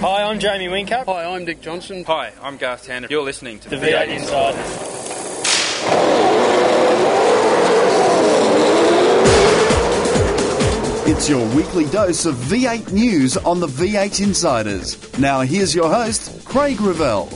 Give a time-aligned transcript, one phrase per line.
[0.00, 1.04] Hi, I'm Jamie Whincup.
[1.04, 2.04] Hi, I'm Dick Johnson.
[2.04, 3.10] Hi, I'm Garth Tander.
[3.10, 4.90] You're listening to The V8 Insiders.
[11.06, 15.18] It's your weekly dose of V8 news on the V8 Insiders.
[15.18, 17.26] Now, here's your host, Craig Revell.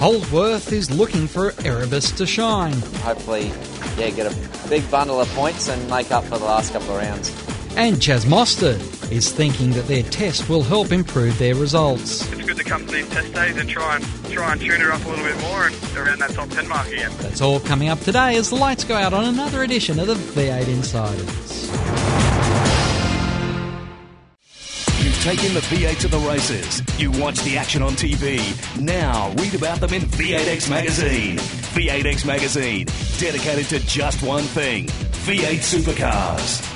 [0.00, 2.72] Holdsworth is looking for Erebus to shine.
[3.04, 3.52] hopefully,
[3.96, 6.96] yeah, get a big bundle of points and make up for the last couple of
[7.02, 7.30] rounds.
[7.76, 12.30] And Chaz Mostert is thinking that their test will help improve their results.
[12.32, 14.86] it's good to come to these test days and try and try and tune it
[14.88, 17.12] up a little bit more and around that top 10 mark again.
[17.18, 20.14] That's all coming up today as the lights go out on another edition of the
[20.14, 21.70] V8 Insiders.
[25.04, 26.82] You've taken the V8 to the races.
[27.00, 28.40] You watch the action on TV.
[28.80, 31.38] Now read about them in V8X Magazine.
[31.38, 32.86] V8X Magazine,
[33.18, 36.75] dedicated to just one thing V8 supercars.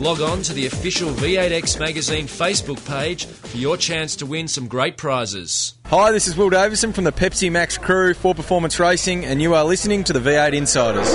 [0.00, 4.66] Log on to the official V8X Magazine Facebook page for your chance to win some
[4.66, 5.74] great prizes.
[5.84, 9.52] Hi, this is Will Davison from the Pepsi Max crew for Performance Racing, and you
[9.52, 11.06] are listening to the V8 Insiders.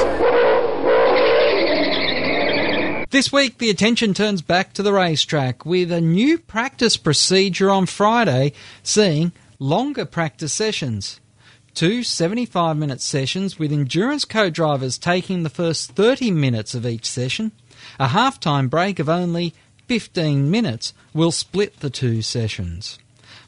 [3.09, 7.87] This week, the attention turns back to the racetrack with a new practice procedure on
[7.87, 11.19] Friday, seeing longer practice sessions.
[11.73, 17.09] Two 75 minute sessions with endurance co drivers taking the first 30 minutes of each
[17.09, 17.51] session.
[17.99, 19.53] A half time break of only
[19.87, 22.99] 15 minutes will split the two sessions.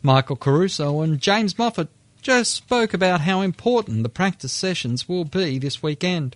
[0.02, 1.90] Michael Caruso and James Moffat
[2.22, 6.36] just spoke about how important the practice sessions will be this weekend.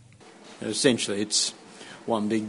[0.62, 1.52] Essentially, it's
[2.06, 2.46] one big,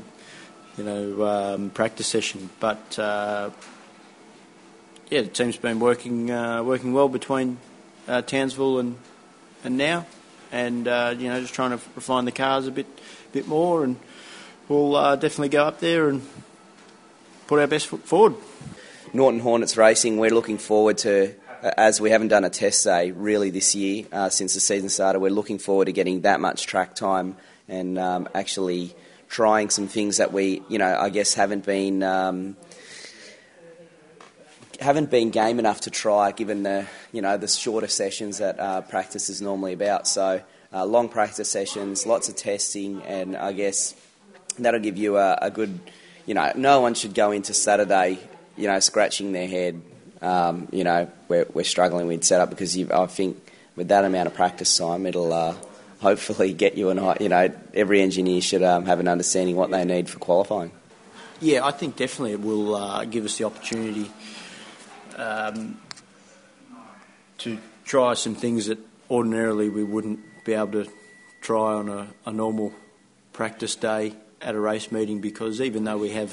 [0.77, 2.51] you know, um, practice session.
[2.61, 3.51] But uh,
[5.11, 7.59] yeah, the team's been working uh, working well between
[8.09, 8.97] uh, Townsville and
[9.65, 10.07] and now,
[10.51, 12.87] and uh, you know, just trying to refine the cars a bit
[13.33, 13.97] bit more, and
[14.69, 16.23] we'll uh, definitely go up there and
[17.47, 18.35] put our best foot forward.
[19.13, 23.11] Norton Hornets Racing, we're looking forward to, uh, as we haven't done a test day
[23.11, 26.67] really this year uh, since the season started, we're looking forward to getting that much
[26.67, 27.37] track time
[27.69, 28.95] and um, actually
[29.29, 32.03] trying some things that we, you know, I guess haven't been.
[32.03, 32.57] Um,
[34.81, 38.81] haven't been game enough to try, given the you know the shorter sessions that uh,
[38.81, 40.09] practice is normally about.
[40.09, 40.43] So
[40.73, 43.95] uh, long practice sessions, lots of testing, and I guess
[44.59, 45.79] that'll give you a, a good.
[46.27, 48.19] You know, no one should go into Saturday,
[48.57, 49.83] you know, scratching their head.
[50.21, 54.35] Um, you know, we're, we're struggling with setup because I think with that amount of
[54.35, 55.57] practice time, it'll uh,
[56.01, 57.17] hopefully get you an.
[57.21, 60.71] You know, every engineer should um, have an understanding what they need for qualifying.
[61.41, 64.09] Yeah, I think definitely it will uh, give us the opportunity
[65.17, 65.81] um,
[67.39, 68.79] to try some things that
[69.11, 70.91] ordinarily we wouldn't be able to
[71.41, 72.73] try on a, a normal
[73.33, 76.31] practice day at a race meeting because even though we have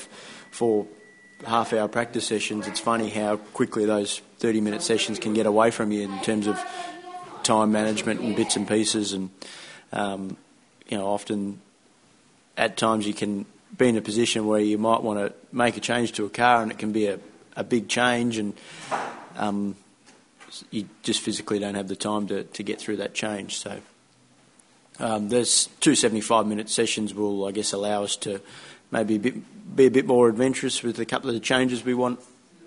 [0.51, 0.87] four
[1.45, 5.71] half hour practice sessions, it's funny how quickly those 30 minute sessions can get away
[5.71, 6.59] from you in terms of
[7.43, 9.13] time management and bits and pieces.
[9.13, 9.29] And,
[9.93, 10.37] um,
[10.87, 11.61] you know, often
[12.57, 13.45] at times you can
[13.77, 16.61] be in a position where you might want to make a change to a car
[16.61, 17.19] and it can be a,
[17.55, 18.53] a big change and
[19.37, 19.75] um,
[20.71, 23.57] you just physically don't have the time to, to get through that change.
[23.57, 23.79] So
[24.99, 28.41] um, there's two 75 minute sessions will, I guess, allow us to
[28.91, 32.19] maybe be a bit more adventurous with a couple of the changes we want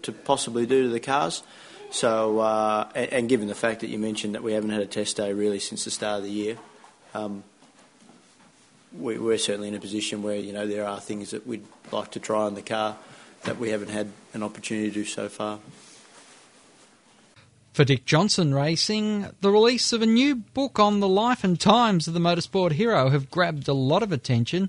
[0.02, 1.42] to possibly do to the cars.
[1.90, 5.18] So, uh, and, given the fact that you mentioned that we haven't had a test
[5.18, 6.56] day really since the start of the year,
[7.12, 7.44] um,
[8.98, 12.12] we, we're certainly in a position where you know there are things that we'd like
[12.12, 12.96] to try on the car
[13.44, 15.58] that we haven't had an opportunity to do so far.
[17.72, 22.06] For Dick Johnson Racing, the release of a new book on the life and times
[22.06, 24.68] of the motorsport hero have grabbed a lot of attention.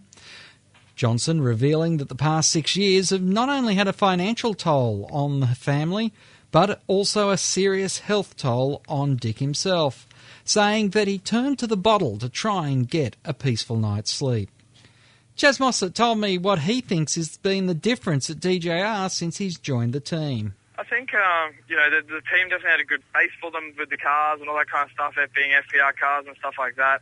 [0.95, 5.41] Johnson revealing that the past six years have not only had a financial toll on
[5.41, 6.13] the family,
[6.49, 10.07] but also a serious health toll on Dick himself,
[10.45, 14.49] saying that he turned to the bottle to try and get a peaceful night's sleep.
[15.35, 19.59] Chaz Mostert told me what he thinks has been the difference at DJR since he's
[19.59, 20.53] joined the team.
[20.83, 23.71] I think um, you know the, the team definitely had a good base for them
[23.79, 26.59] with the cars and all that kind of stuff, it being FPR cars and stuff
[26.59, 26.99] like that.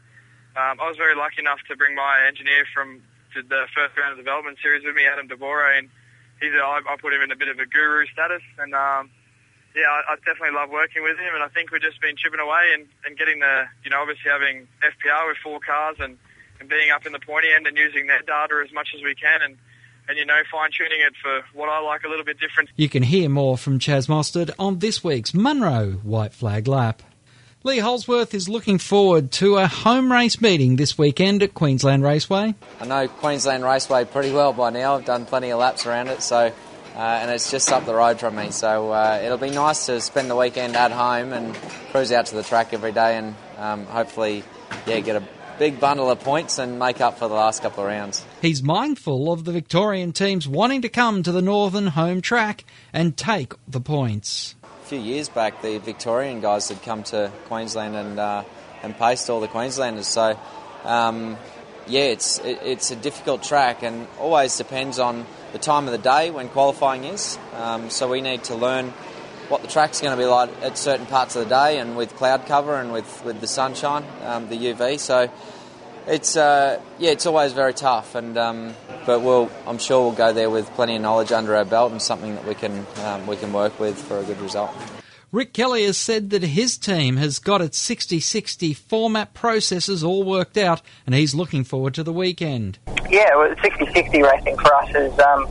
[0.53, 3.01] Um, I was very lucky enough to bring my engineer from
[3.33, 5.89] the first round of development series with me, Adam Devore, and
[6.37, 9.09] he's a, I, I put him in a bit of a guru status, and um,
[9.73, 12.43] yeah, I, I definitely love working with him, and I think we've just been chipping
[12.43, 16.21] away and, and getting the you know obviously having FPR with four cars and,
[16.61, 19.17] and being up in the pointy end and using their data as much as we
[19.17, 19.57] can and
[20.11, 22.69] and you know fine tuning it for what I like a little bit different.
[22.75, 27.01] You can hear more from Chaz Mostert on this week's Munro White Flag Lap.
[27.63, 32.55] Lee Holdsworth is looking forward to a home race meeting this weekend at Queensland Raceway.
[32.81, 34.95] I know Queensland Raceway pretty well by now.
[34.95, 36.51] I've done plenty of laps around it, so
[36.95, 38.51] uh, and it's just up the road from me.
[38.51, 41.55] So uh, it'll be nice to spend the weekend at home and
[41.91, 44.43] cruise out to the track every day, and um, hopefully,
[44.85, 45.23] yeah, get a
[45.57, 48.25] big bundle of points and make up for the last couple of rounds.
[48.41, 53.15] He's mindful of the Victorian teams wanting to come to the Northern home track and
[53.15, 54.55] take the points.
[54.63, 58.43] A few years back, the Victorian guys had come to Queensland and uh,
[58.81, 60.07] and paced all the Queenslanders.
[60.07, 60.39] So,
[60.85, 61.37] um,
[61.85, 65.99] yeah, it's it, it's a difficult track and always depends on the time of the
[65.99, 67.37] day when qualifying is.
[67.53, 68.87] Um, so we need to learn
[69.49, 72.15] what the track's going to be like at certain parts of the day and with
[72.15, 74.97] cloud cover and with, with the sunshine, um, the UV.
[74.97, 75.29] So
[76.07, 78.73] it's uh, yeah, it's always very tough, and um,
[79.05, 82.01] but we'll I'm sure we'll go there with plenty of knowledge under our belt and
[82.01, 84.71] something that we can um, we can work with for a good result.
[85.31, 90.23] Rick Kelly has said that his team has got its 60 60 format processes all
[90.23, 92.79] worked out, and he's looking forward to the weekend.
[93.09, 95.47] Yeah, well, 60 60 racing for us is, um,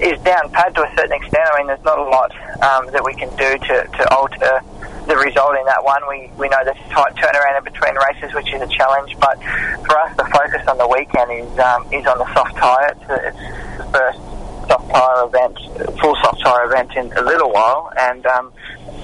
[0.00, 1.46] is down pad to a certain extent.
[1.52, 4.62] I mean, there's not a lot um, that we can do to, to alter
[5.08, 6.00] the result in that one.
[6.08, 9.40] We, we know there's a tight turnaround in between races, which is a challenge, but
[9.88, 12.92] for us, the focus on the weekend is, um, is on the soft tyre.
[12.92, 14.20] It's, it's the first
[14.68, 15.56] soft tyre event,
[15.98, 18.52] full soft tyre event in a little while, and um,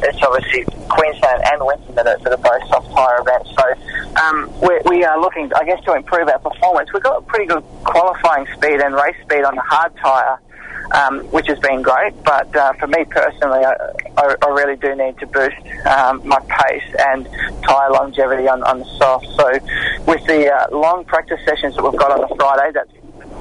[0.05, 3.49] it's obviously Queensland and Winton that are, that are both soft tyre events.
[3.57, 3.67] So
[4.21, 6.93] um, we, we are looking, I guess, to improve our performance.
[6.93, 10.39] We've got a pretty good qualifying speed and race speed on the hard tyre.
[10.95, 13.75] Um, which has been great, but uh, for me personally, I,
[14.17, 15.57] I, I really do need to boost
[15.87, 17.29] um, my pace and
[17.65, 19.27] tyre longevity on, on the soft.
[19.35, 19.51] So,
[20.07, 22.93] with the uh, long practice sessions that we've got on the Friday, that's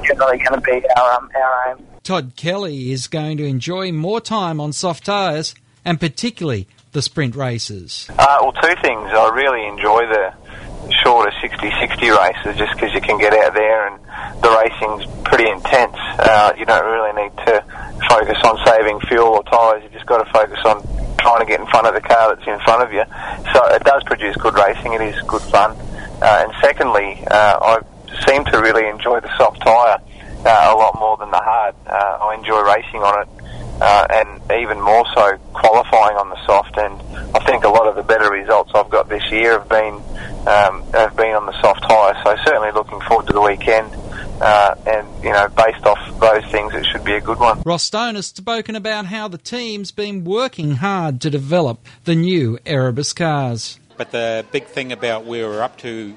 [0.03, 1.85] generally going to be our, um, our aim.
[2.03, 5.55] Todd Kelly is going to enjoy more time on soft tyres
[5.85, 8.07] and particularly the sprint races.
[8.17, 9.09] Uh, well, two things.
[9.11, 10.33] I really enjoy the
[11.03, 13.99] shorter 60-60 races just because you can get out there and
[14.41, 15.97] the racing's pretty intense.
[15.97, 17.57] Uh, you don't really need to
[18.07, 19.81] focus on saving fuel or tyres.
[19.81, 20.85] You just got to focus on
[21.17, 23.01] trying to get in front of the car that's in front of you.
[23.51, 24.93] So it does produce good racing.
[24.93, 25.71] It is good fun.
[26.21, 27.79] Uh, and secondly, uh, I
[28.29, 29.97] seem to really enjoy the soft tyre
[30.45, 31.73] uh, a lot more than the hard.
[31.87, 33.27] Uh, I enjoy racing on it.
[33.81, 36.77] Uh, and even more so qualifying on the soft.
[36.77, 37.01] And
[37.35, 39.95] I think a lot of the better results I've got this year have been
[40.45, 42.13] um, have been on the soft tyre.
[42.23, 43.91] So certainly looking forward to the weekend.
[44.41, 47.61] Uh, and you know, based off those things, it should be a good one.
[47.65, 52.57] Ross Stone has spoken about how the team's been working hard to develop the new
[52.65, 53.79] Erebus cars.
[53.97, 56.15] But the big thing about where we're up to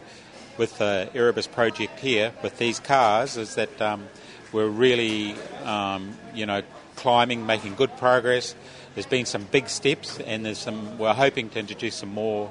[0.58, 4.08] with the Erebus project here with these cars is that um,
[4.52, 5.34] we're really,
[5.64, 6.62] um, you know,
[6.96, 8.54] climbing, making good progress.
[8.94, 10.96] There's been some big steps, and there's some.
[10.96, 12.50] We're hoping to introduce some more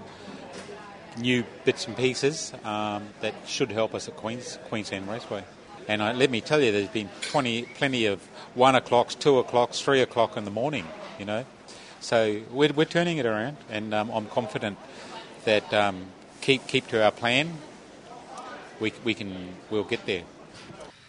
[1.18, 5.44] new bits and pieces um, that should help us at Queens, Queensland Raceway.
[5.88, 8.22] And uh, let me tell you, there's been 20, plenty of
[8.56, 10.86] one o'clocks, two o'clocks, three o'clock in the morning.
[11.20, 11.46] You know,
[12.00, 14.78] so we're, we're turning it around, and um, I'm confident
[15.46, 16.08] that um,
[16.42, 17.54] keep keep to our plan.
[18.80, 20.24] We, we can we'll get there.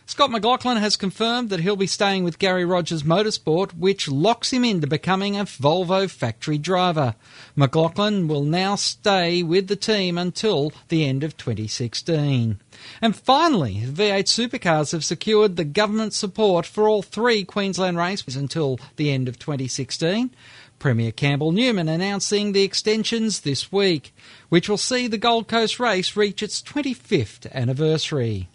[0.09, 4.65] Scott McLaughlin has confirmed that he'll be staying with Gary Rogers Motorsport, which locks him
[4.65, 7.17] into becoming a Volvo factory driver.
[7.57, 12.61] McLaughlin will now stay with the team until the end of 2016.
[13.03, 18.79] And finally, V8 supercars have secured the government support for all three Queensland races until
[18.95, 20.31] the end of 2016.
[20.79, 24.15] Premier Campbell Newman announcing the extensions this week,
[24.51, 28.49] which will see the Gold Coast race reach its 25th anniversary.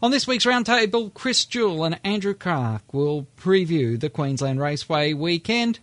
[0.00, 5.80] On this week's roundtable, Chris Jewell and Andrew Clark will preview the Queensland Raceway weekend.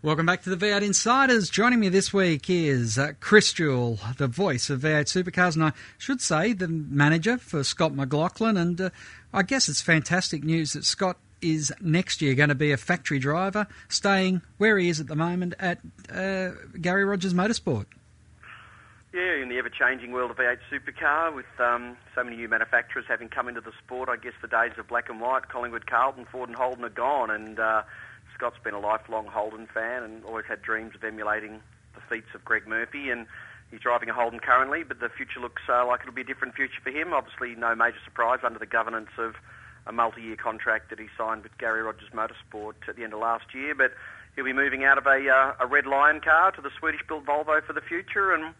[0.00, 1.50] Welcome back to the V8 Insiders.
[1.50, 5.72] Joining me this week is uh, Chris Jewell, the voice of V8 Supercars, and I
[5.98, 8.56] should say the manager for Scott McLaughlin.
[8.56, 8.90] And uh,
[9.34, 13.18] I guess it's fantastic news that Scott is next year going to be a factory
[13.18, 15.80] driver, staying where he is at the moment at
[16.14, 16.50] uh,
[16.80, 17.86] Gary Rogers Motorsport.
[19.12, 23.30] Yeah, in the ever-changing world of V8 supercar, with um, so many new manufacturers having
[23.30, 26.48] come into the sport, I guess the days of black and white, Collingwood, Carlton, Ford,
[26.48, 27.30] and Holden are gone.
[27.32, 27.82] And uh,
[28.38, 31.60] Scott's been a lifelong Holden fan and always had dreams of emulating
[31.94, 33.10] the feats of Greg Murphy.
[33.10, 33.26] And
[33.70, 36.54] he's driving a Holden currently, but the future looks uh, like it'll be a different
[36.54, 37.12] future for him.
[37.12, 39.34] Obviously, no major surprise under the governance of
[39.86, 43.52] a multi-year contract that he signed with Gary Rogers Motorsport at the end of last
[43.52, 43.74] year.
[43.74, 43.92] But
[44.36, 47.60] he'll be moving out of a, uh, a Red Lion car to the Swedish-built Volvo
[47.66, 48.54] for the future, and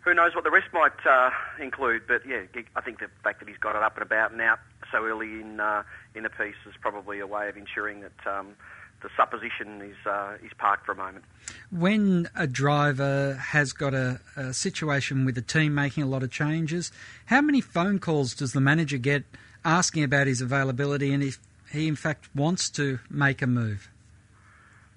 [0.00, 1.28] who knows what the rest might uh,
[1.60, 2.06] include.
[2.08, 4.60] But yeah, I think the fact that he's got it up and about and out
[4.90, 5.82] so early in uh,
[6.14, 8.26] in a piece is probably a way of ensuring that.
[8.26, 8.54] Um,
[9.02, 11.24] the supposition is uh, is parked for a moment.
[11.70, 16.30] When a driver has got a, a, situation with a team making a lot of
[16.30, 16.92] changes,
[17.26, 19.24] how many phone calls does the manager get
[19.64, 21.38] asking about his availability and if
[21.72, 23.88] he in fact wants to make a move?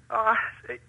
[0.09, 0.35] Uh,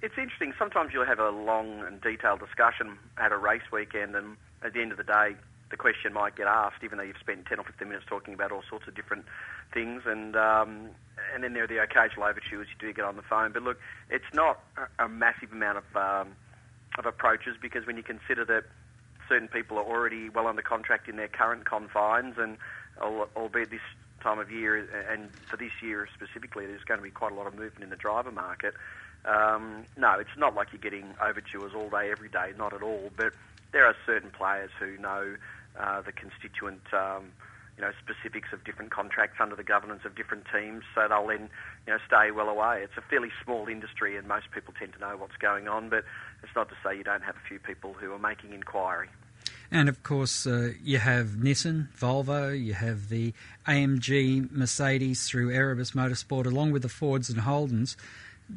[0.03, 0.53] it's interesting.
[0.59, 4.83] Sometimes you'll have a long and detailed discussion at a race weekend, and at the
[4.83, 5.35] end of the day,
[5.71, 8.53] the question might get asked, even though you've spent 10 or 15 minutes talking about
[8.53, 9.25] all sorts of different
[9.73, 10.03] things.
[10.05, 10.91] And um,
[11.33, 13.53] and then there are the occasional overtures you do get on the phone.
[13.53, 13.79] But look,
[14.11, 14.61] it's not
[14.99, 16.37] a, massive amount of um,
[16.99, 18.65] of approaches because when you consider that
[19.29, 22.59] certain people are already well under contract in their current confines, and
[23.01, 23.81] albeit this
[24.23, 24.77] time of year
[25.11, 27.91] and for this year specifically, there's going to be quite a lot of movement in
[27.91, 28.75] the driver market.
[29.25, 33.11] Um, no, it's not like you're getting overtures all day, every day, not at all.
[33.17, 33.33] But
[33.73, 35.37] there are certain players who know
[35.79, 36.83] uh, the constituent.
[36.93, 37.33] Um,
[37.77, 41.49] you know, specifics of different contracts under the governance of different teams, so they'll then,
[41.87, 42.83] you know, stay well away.
[42.83, 45.89] It's a fairly small industry, and most people tend to know what's going on.
[45.89, 46.05] But
[46.43, 49.09] it's not to say you don't have a few people who are making inquiry.
[49.71, 53.33] And of course, uh, you have Nissan, Volvo, you have the
[53.67, 57.97] AMG Mercedes through Erebus Motorsport, along with the Fords and Holdens.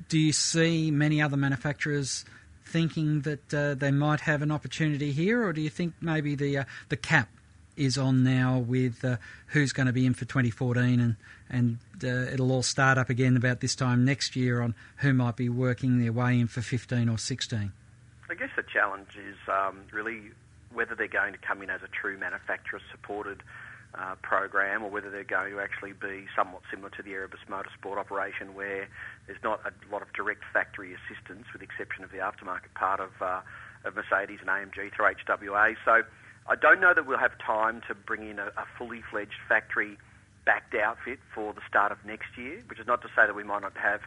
[0.10, 2.24] Do you see many other manufacturers
[2.66, 6.60] thinking that uh, they might have an opportunity here, or do you think maybe the
[6.60, 7.30] uh, the cap
[7.78, 9.18] is on now with uh,
[9.48, 11.16] who's going to be in for 2014 and
[11.50, 15.36] and uh, it'll all start up again about this time next year on who might
[15.38, 17.72] be working their way in for 15 or 16.
[18.30, 20.32] I guess the challenge is um, really
[20.74, 23.42] whether they're going to come in as a true manufacturer supported
[23.96, 27.98] uh, program or whether they're going to actually be somewhat similar to the Erebus Motorsport
[27.98, 28.88] operation where
[29.26, 33.00] there's not a lot of direct factory assistance with the exception of the aftermarket part
[33.00, 33.42] of, uh,
[33.86, 35.76] of Mercedes and AMG through HWA.
[35.86, 36.04] So
[36.50, 39.98] I don't know that we'll have time to bring in a, a fully fledged factory
[40.46, 43.44] backed outfit for the start of next year, which is not to say that we
[43.44, 44.00] might not have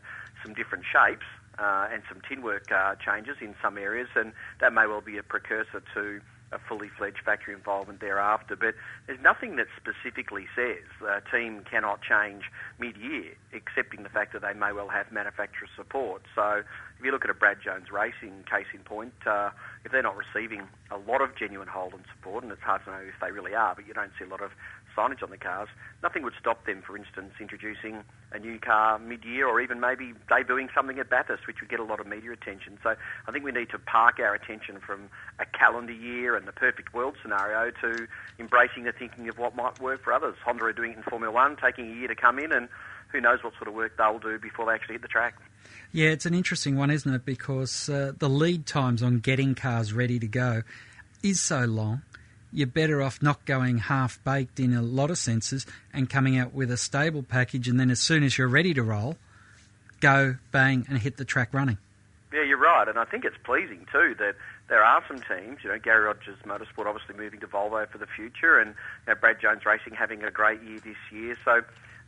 [0.42, 1.26] some different shapes
[1.58, 5.22] uh, and some tinwork uh, changes in some areas, and that may well be a
[5.22, 6.20] precursor to
[6.52, 8.56] a fully fledged factory involvement thereafter.
[8.56, 8.74] But
[9.06, 12.44] there's nothing that specifically says a team cannot change
[12.78, 16.22] mid year, excepting the fact that they may well have manufacturer support.
[16.34, 16.62] So
[17.00, 19.48] if you look at a Brad Jones Racing case in point, uh,
[19.86, 22.98] if they're not receiving a lot of genuine Holden support, and it's hard to know
[22.98, 24.50] if they really are, but you don't see a lot of
[24.94, 25.70] signage on the cars,
[26.02, 30.68] nothing would stop them, for instance, introducing a new car mid-year or even maybe debuting
[30.74, 32.78] something at Bathurst, which would get a lot of media attention.
[32.82, 32.94] So
[33.26, 36.92] I think we need to park our attention from a calendar year and the perfect
[36.92, 38.06] world scenario to
[38.38, 40.36] embracing the thinking of what might work for others.
[40.44, 42.68] Honda are doing it in Formula One, taking a year to come in, and
[43.10, 45.34] who knows what sort of work they'll do before they actually hit the track.
[45.92, 47.24] Yeah, it's an interesting one, isn't it?
[47.24, 50.62] Because uh, the lead times on getting cars ready to go
[51.22, 52.02] is so long
[52.52, 56.52] you're better off not going half baked in a lot of senses and coming out
[56.52, 59.16] with a stable package, and then as soon as you're ready to roll,
[60.00, 61.78] go bang and hit the track running.
[62.32, 64.36] Yeah, you're right, and I think it's pleasing too that
[64.68, 65.58] there are some teams.
[65.64, 68.70] You know, Gary Rogers Motorsport obviously moving to Volvo for the future, and
[69.06, 71.36] you know, Brad Jones Racing having a great year this year.
[71.44, 71.62] So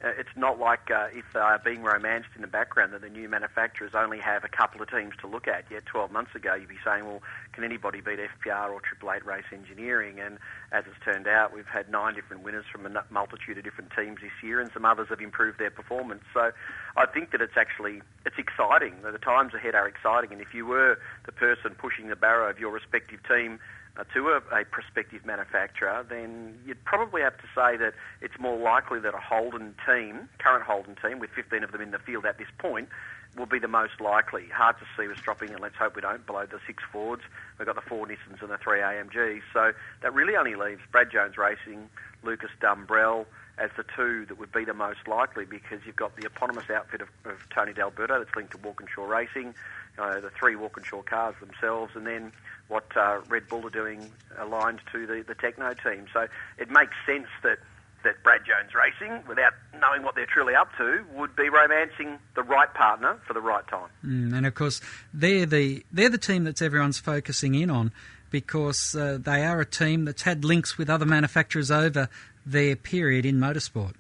[0.05, 3.29] it's not like uh, if they are being romanced in the background that the new
[3.29, 5.65] manufacturers only have a couple of teams to look at.
[5.71, 9.25] Yet 12 months ago, you'd be saying, well, can anybody beat FPR or Triple Eight
[9.25, 10.19] Race Engineering?
[10.19, 10.39] And
[10.73, 14.19] as it's turned out, we've had nine different winners from a multitude of different teams
[14.21, 16.23] this year, and some others have improved their performance.
[16.35, 16.51] So
[16.97, 18.95] I think that it's actually it's exciting.
[19.03, 22.59] The times ahead are exciting, and if you were the person pushing the barrow of
[22.59, 23.61] your respective team
[23.97, 28.59] uh, to a, a prospective manufacturer, then you'd probably have to say that it's more
[28.59, 32.25] likely that a Holden team, current Holden team, with 15 of them in the field
[32.25, 32.89] at this point,
[33.37, 34.47] will be the most likely.
[34.49, 37.23] Hard to see us dropping, and let's hope we don't, below the six Fords.
[37.59, 39.43] We've got the four Nissans and the three AMGs.
[39.53, 39.73] So
[40.03, 41.89] that really only leaves Brad Jones Racing,
[42.23, 43.27] Lucas Dumbrell
[43.59, 47.03] as the two that would be the most likely because you've got the eponymous outfit
[47.03, 49.55] of, of Tony D'Alberto that's linked to Walkinshaw Racing,
[49.99, 52.33] uh, the three Walkinshaw cars themselves, and then
[52.69, 56.07] what uh, Red Bull are doing aligned to the, the Tekno team.
[56.13, 56.27] So
[56.59, 57.59] it makes sense that
[58.05, 62.43] that Brad Jones Racing, without knowing what they're truly up to, would be romancing the
[62.43, 63.89] right partner for the right time.
[64.05, 64.81] Mm, and of course,
[65.15, 67.93] they're the they're the team that's everyone's focusing in on
[68.31, 72.09] because uh, they are a team that's had links with other manufacturers over
[72.45, 73.95] their period in motorsport.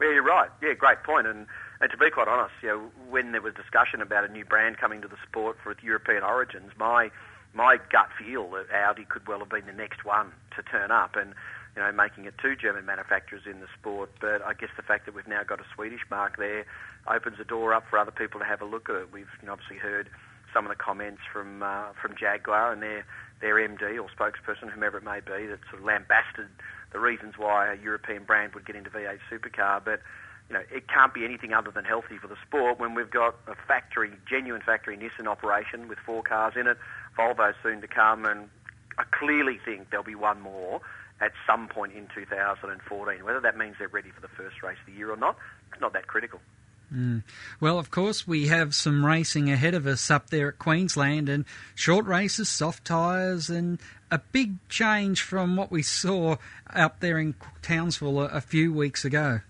[0.00, 0.50] Yeah, you're right.
[0.62, 1.26] Yeah, great point.
[1.26, 1.46] And
[1.80, 4.78] and to be quite honest, you know, when there was discussion about a new brand
[4.78, 7.10] coming to the sport for its European origins, my
[7.54, 11.16] my gut feel that Audi could well have been the next one to turn up,
[11.16, 11.34] and
[11.76, 14.10] you know, making it two German manufacturers in the sport.
[14.20, 16.64] But I guess the fact that we've now got a Swedish marque there
[17.06, 19.12] opens the door up for other people to have a look at it.
[19.12, 20.08] We've you know, obviously heard
[20.52, 23.04] some of the comments from uh, from Jaguar and their
[23.40, 26.48] their MD or spokesperson, whomever it may be, that sort of lambasted
[26.92, 29.84] the reasons why a European brand would get into V8 supercar.
[29.84, 30.00] But
[30.48, 33.36] you know, it can't be anything other than healthy for the sport when we've got
[33.48, 36.78] a factory, genuine factory Nissan operation with four cars in it,
[37.18, 38.48] Volvo soon to come, and
[38.98, 40.80] I clearly think there'll be one more
[41.20, 43.24] at some point in 2014.
[43.24, 45.36] Whether that means they're ready for the first race of the year or not,
[45.72, 46.40] it's not that critical.
[46.92, 47.24] Mm.
[47.60, 51.44] Well, of course, we have some racing ahead of us up there at Queensland and
[51.74, 56.36] short races, soft tyres, and a big change from what we saw
[56.72, 59.40] up there in Townsville a, a few weeks ago.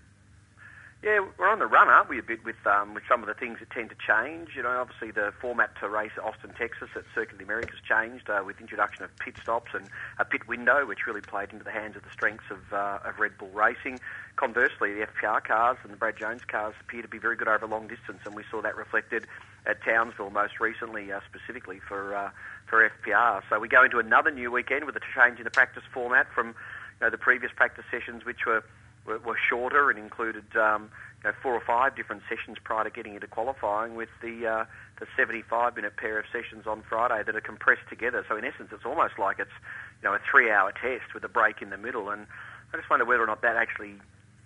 [1.03, 3.35] Yeah, we're on the run, aren't we, a bit with um, with some of the
[3.35, 4.55] things that tend to change.
[4.55, 8.27] You know, obviously the format to race Austin, Texas at Circuit of the Americas changed
[8.31, 11.71] uh, with introduction of pit stops and a pit window, which really played into the
[11.71, 13.99] hands of the strengths of, uh, of Red Bull Racing.
[14.37, 17.67] Conversely, the FPR cars and the Brad Jones cars appear to be very good over
[17.67, 19.27] long distance, and we saw that reflected
[19.67, 22.31] at Townsville most recently, uh, specifically for uh,
[22.65, 23.43] for FPR.
[23.51, 26.47] So we go into another new weekend with a change in the practice format from
[26.47, 26.53] you
[27.01, 28.63] know, the previous practice sessions, which were
[29.07, 30.91] were, were shorter and included um,
[31.23, 34.65] you know, four or five different sessions prior to getting into qualifying with the uh,
[34.99, 38.25] the 75 minute pair of sessions on Friday that are compressed together.
[38.27, 39.55] So in essence, it's almost like it's
[40.01, 42.09] you know a three hour test with a break in the middle.
[42.09, 42.27] And
[42.73, 43.95] I just wonder whether or not that actually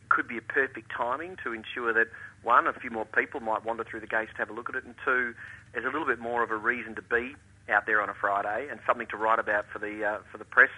[0.09, 2.07] could be a perfect timing to ensure that
[2.43, 4.75] one, a few more people might wander through the gates to have a look at
[4.75, 5.33] it, and two,
[5.73, 7.35] there's a little bit more of a reason to be
[7.69, 10.45] out there on a Friday and something to write about for the uh, for the
[10.45, 10.69] press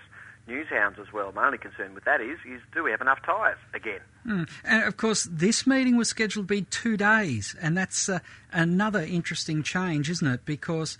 [0.48, 1.32] newshounds as well.
[1.32, 4.02] My only concern with that is, is do we have enough tyres again?
[4.28, 4.50] Mm.
[4.64, 8.20] And of course, this meeting was scheduled to be two days, and that's uh,
[8.52, 10.46] another interesting change, isn't it?
[10.46, 10.98] Because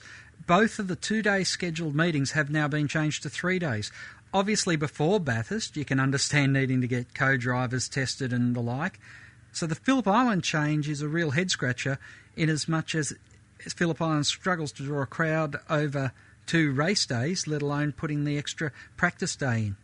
[0.48, 3.92] both of the two-day scheduled meetings have now been changed to three days.
[4.34, 9.00] Obviously, before Bathurst, you can understand needing to get co-drivers tested and the like.
[9.52, 12.00] So the Phillip Island change is a real head scratcher,
[12.36, 13.14] in as much as
[13.60, 16.12] Phillip Island struggles to draw a crowd over
[16.46, 19.76] two race days, let alone putting the extra practice day in.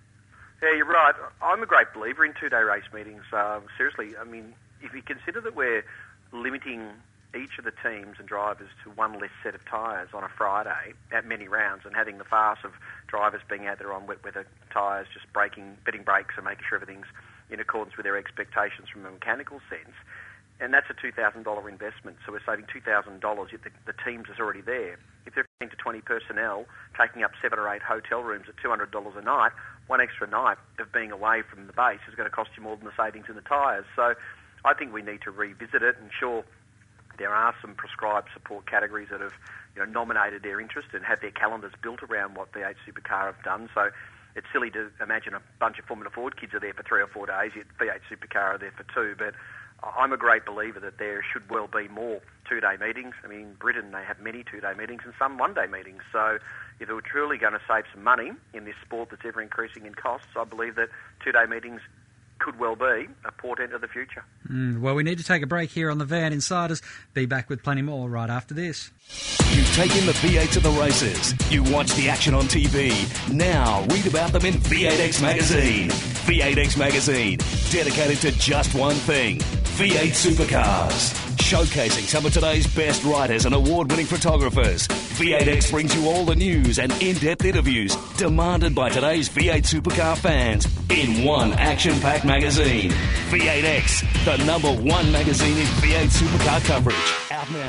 [0.62, 1.16] Yeah, you're right.
[1.42, 3.24] I'm a great believer in two day race meetings.
[3.32, 5.86] Uh, seriously, I mean, if you consider that we're
[6.32, 6.90] limiting
[7.36, 10.94] each of the teams and drivers to one less set of tyres on a Friday
[11.12, 12.72] at many rounds and having the farce of
[13.08, 16.82] drivers being out there on wet weather tyres, just breaking, betting brakes and making sure
[16.82, 17.06] everything's
[17.52, 19.96] in accordance with their expectations from a mechanical sense,
[20.60, 22.18] and that's a $2,000 investment.
[22.26, 25.00] So we're saving $2,000 if the, the teams is already there.
[25.26, 26.66] If they're 15 to 20 personnel
[27.00, 29.52] taking up seven or eight hotel rooms at $200 a night,
[29.88, 32.76] one extra night of being away from the base is going to cost you more
[32.76, 33.86] than the savings in the tyres.
[33.96, 34.16] So
[34.66, 35.96] I think we need to revisit it.
[36.02, 36.44] And sure,
[37.18, 39.34] there are some prescribed support categories that have
[39.76, 43.44] you know, nominated their interest and had their calendars built around what V8 Supercar have
[43.44, 43.70] done.
[43.74, 43.92] So
[44.36, 47.08] it's silly to imagine a bunch of Formula Ford kids are there for three or
[47.08, 49.16] four days, yet V8 Supercar are there for two.
[49.18, 49.36] But
[49.84, 53.14] I'm a great believer that there should well be more two-day meetings.
[53.24, 56.02] I mean, Britain, they have many two-day meetings and some one-day meetings.
[56.12, 56.40] So
[56.80, 59.94] if we're truly going to save some money in this sport that's ever increasing in
[59.94, 60.90] costs, I believe that
[61.24, 61.82] two-day meetings
[62.40, 64.24] could well be a portent of the future.
[64.50, 66.82] Mm, well, we need to take a break here on the V8 Insiders.
[67.14, 68.92] Be back with plenty more right after this.
[69.52, 71.34] You've taken the V8 to the races.
[71.52, 72.92] You watch the action on TV.
[73.34, 75.90] Now read about them in V8X Magazine.
[75.90, 77.40] V8X Magazine,
[77.72, 79.42] dedicated to just one thing
[79.80, 81.14] V8 supercars.
[81.38, 84.86] Showcasing some of today's best writers and award winning photographers.
[84.90, 90.18] V8X brings you all the news and in depth interviews demanded by today's V8 supercar
[90.18, 92.92] fans in one action packed magazine.
[93.30, 96.98] V8X, the number one magazine in V8 supercar coverage.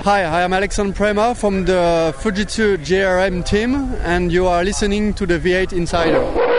[0.03, 5.27] Hi, I am Alexandre Prémat from the Fujitsu GRM team, and you are listening to
[5.27, 6.50] the V8 Insider.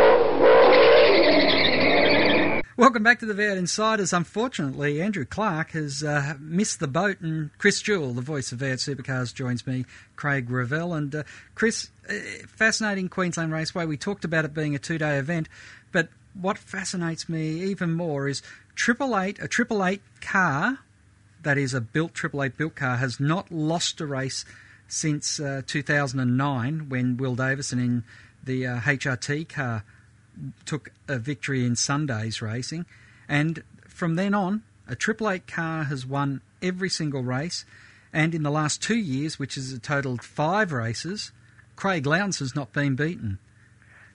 [2.91, 4.11] Welcome back to the V8 Insiders.
[4.11, 8.97] Unfortunately, Andrew Clark has uh, missed the boat, and Chris Jewell, the voice of V8
[8.97, 9.85] Supercars, joins me,
[10.17, 10.93] Craig Revell.
[10.93, 11.23] And uh,
[11.55, 12.15] Chris, uh,
[12.49, 13.85] fascinating Queensland Raceway.
[13.85, 15.47] We talked about it being a two day event,
[15.93, 18.41] but what fascinates me even more is
[18.75, 20.79] Triple Eight, a Triple Eight car
[21.43, 24.43] that is a built Triple Eight built car, has not lost a race
[24.89, 28.03] since uh, 2009 when Will Davison in
[28.43, 29.85] the uh, HRT car
[30.65, 32.85] took a victory in Sunday's racing,
[33.27, 37.65] and from then on, a Triple Eight car has won every single race.
[38.13, 41.31] And in the last two years, which is a total five races,
[41.75, 43.39] Craig Lowndes has not been beaten.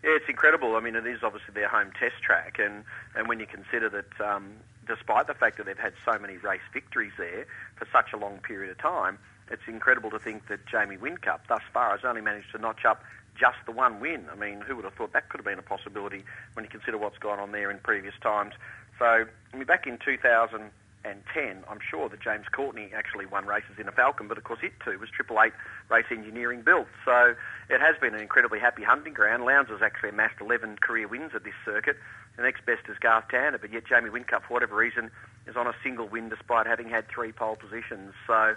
[0.04, 0.76] Yeah, it's incredible.
[0.76, 2.84] I mean, it is obviously their home test track, and,
[3.14, 4.52] and when you consider that, um,
[4.86, 8.38] despite the fact that they've had so many race victories there for such a long
[8.38, 9.18] period of time,
[9.50, 13.02] it's incredible to think that Jamie Whincup, thus far, has only managed to notch up
[13.38, 14.26] just the one win.
[14.30, 16.98] I mean, who would have thought that could have been a possibility when you consider
[16.98, 18.54] what's gone on there in previous times?
[18.98, 23.88] So, I mean, back in 2010, I'm sure that James Courtney actually won races in
[23.88, 25.52] a Falcon, but of course it too was Triple Eight
[25.90, 26.88] Race Engineering built.
[27.04, 27.34] So
[27.68, 29.44] it has been an incredibly happy hunting ground.
[29.44, 31.96] Lowndes has actually amassed 11 career wins at this circuit.
[32.36, 35.10] The next best is Garth Tander, but yet Jamie Whincup, for whatever reason,
[35.46, 38.12] is on a single win despite having had three pole positions.
[38.26, 38.56] So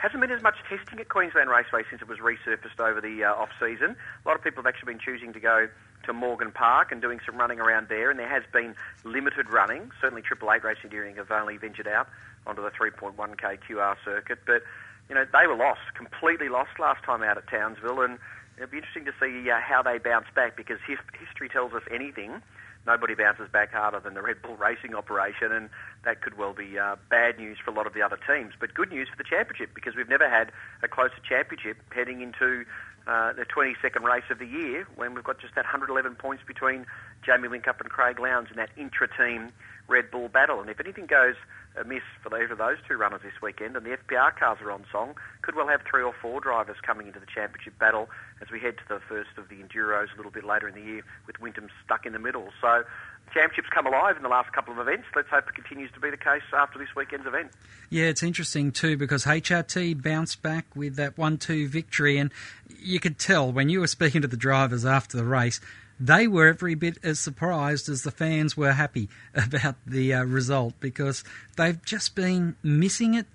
[0.00, 3.34] hasn't been as much testing at Queensland Raceway since it was resurfaced over the uh,
[3.34, 3.96] off season.
[4.24, 5.68] A lot of people have actually been choosing to go
[6.04, 9.90] to Morgan Park and doing some running around there, and there has been limited running.
[10.00, 12.08] Certainly, Triple Eight Racing Engineering have only ventured out
[12.46, 14.62] onto the 3.1k QR circuit, but
[15.10, 18.18] you know they were lost, completely lost last time out at Townsville, and
[18.56, 21.82] it'll be interesting to see uh, how they bounce back because if history tells us
[21.90, 22.40] anything
[22.86, 25.68] nobody bounces back harder than the Red Bull racing operation, and
[26.04, 28.74] that could well be uh, bad news for a lot of the other teams, but
[28.74, 32.64] good news for the championship because we've never had a closer championship heading into
[33.06, 36.86] uh, the 22nd race of the year when we've got just that 111 points between
[37.24, 39.52] Jamie Whincup and Craig Lowndes in that intra-team
[39.88, 40.60] Red Bull battle.
[40.60, 41.34] And if anything goes
[41.78, 44.84] amiss for either of those two runners this weekend, and the FPR cars are on
[44.90, 48.08] song, could well have three or four drivers coming into the championship battle
[48.40, 50.82] as we head to the first of the Enduros a little bit later in the
[50.82, 52.48] year with Winton stuck in the middle.
[52.60, 52.84] So
[53.32, 55.06] championships come alive in the last couple of events.
[55.14, 57.50] Let's hope it continues to be the case after this weekend's event.
[57.88, 62.30] Yeah, it's interesting too because HRT bounced back with that 1 2 victory, and
[62.78, 65.60] you could tell when you were speaking to the drivers after the race.
[66.00, 70.74] They were every bit as surprised as the fans were happy about the uh, result
[70.80, 71.22] because
[71.56, 73.26] they've just been missing it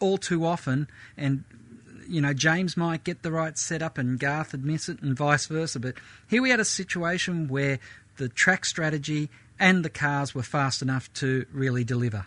[0.00, 0.88] all too often.
[1.16, 1.44] And,
[2.08, 5.46] you know, James might get the right setup and Garth would miss it and vice
[5.46, 5.78] versa.
[5.78, 5.94] But
[6.28, 7.78] here we had a situation where
[8.16, 12.26] the track strategy and the cars were fast enough to really deliver.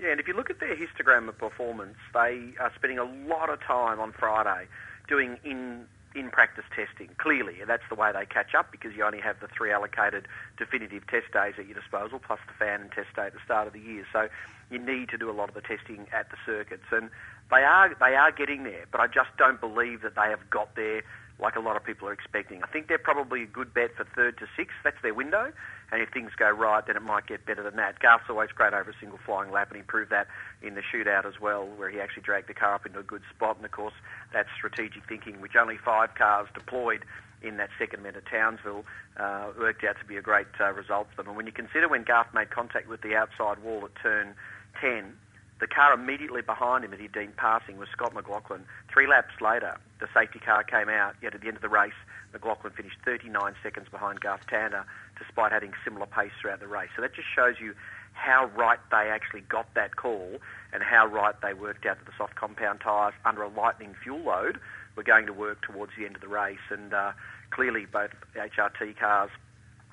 [0.00, 3.50] Yeah, and if you look at their histogram of performance, they are spending a lot
[3.50, 4.66] of time on Friday
[5.08, 7.14] doing in in practice testing.
[7.18, 10.26] Clearly, that's the way they catch up because you only have the three allocated
[10.58, 13.66] definitive test days at your disposal, plus the fan and test day at the start
[13.66, 14.04] of the year.
[14.12, 14.28] So
[14.70, 17.10] you need to do a lot of the testing at the circuits, and
[17.50, 18.86] they are they are getting there.
[18.90, 21.02] But I just don't believe that they have got there
[21.40, 22.62] like a lot of people are expecting.
[22.62, 24.76] I think they're probably a good bet for third to sixth.
[24.84, 25.52] That's their window.
[25.92, 27.98] And if things go right, then it might get better than that.
[27.98, 30.28] Garth's always great over a single flying lap, and he proved that
[30.62, 33.22] in the shootout as well, where he actually dragged the car up into a good
[33.34, 33.56] spot.
[33.56, 33.94] And of course,
[34.32, 37.04] that's strategic thinking, which only five cars deployed
[37.42, 38.84] in that second event at Townsville
[39.16, 41.28] uh, worked out to be a great uh, result for them.
[41.28, 44.34] And when you consider when Garth made contact with the outside wall at turn
[44.80, 45.16] 10,
[45.60, 48.64] the car immediately behind him that he'd been passing was Scott McLaughlin.
[48.92, 51.96] Three laps later, the safety car came out, yet at the end of the race,
[52.32, 54.84] McLaughlin finished 39 seconds behind Garth Tander,
[55.18, 56.88] despite having similar pace throughout the race.
[56.96, 57.74] So that just shows you
[58.12, 60.38] how right they actually got that call
[60.72, 64.20] and how right they worked out that the soft compound tyres under a lightning fuel
[64.20, 64.58] load
[64.96, 66.58] were going to work towards the end of the race.
[66.70, 67.12] And uh,
[67.50, 69.30] clearly, both HRT cars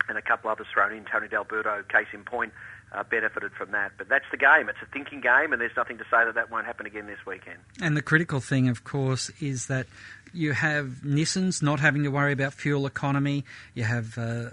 [0.09, 2.53] and a couple others thrown in, Tony D'Alberto, case in point,
[2.91, 3.91] uh, benefited from that.
[3.97, 4.69] But that's the game.
[4.69, 7.19] It's a thinking game, and there's nothing to say that that won't happen again this
[7.25, 7.59] weekend.
[7.81, 9.87] And the critical thing, of course, is that
[10.33, 13.45] you have Nissans not having to worry about fuel economy.
[13.73, 14.49] You have uh,